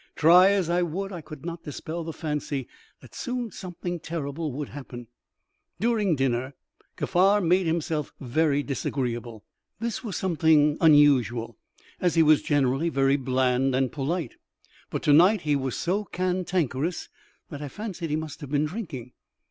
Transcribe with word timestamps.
Try 0.15 0.49
as 0.49 0.67
I 0.67 0.81
would, 0.81 1.11
I 1.13 1.21
could 1.21 1.45
not 1.45 1.61
dispel 1.61 2.03
the 2.03 2.11
fancy 2.11 2.67
that 3.01 3.13
soon 3.13 3.51
something 3.51 3.99
terrible 3.99 4.51
would 4.51 4.69
happen. 4.69 5.05
During 5.79 6.15
dinner 6.15 6.55
Kaffar 6.97 7.39
made 7.39 7.67
himself 7.67 8.11
very 8.19 8.63
disagreeable. 8.63 9.43
This 9.79 10.03
was 10.03 10.17
somewhat 10.17 10.43
unusual, 10.81 11.59
as 11.99 12.15
he 12.15 12.23
was 12.23 12.41
generally 12.41 12.89
very 12.89 13.15
bland 13.15 13.75
and 13.75 13.91
polite, 13.91 14.37
but 14.89 15.03
to 15.03 15.13
night 15.13 15.41
he 15.41 15.55
was 15.55 15.77
so 15.77 16.05
cantankerous 16.05 17.07
that 17.51 17.61
I 17.61 17.67
fancied 17.67 18.09
he 18.09 18.15
must 18.15 18.41
have 18.41 18.49
been 18.49 18.65
drinking. 18.65 19.11